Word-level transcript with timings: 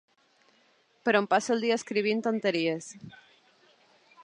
Però 1.09 1.21
em 1.23 1.27
passo 1.33 1.51
el 1.57 1.61
dia 1.67 1.77
escrivint 1.81 2.25
tonteries. 2.29 2.91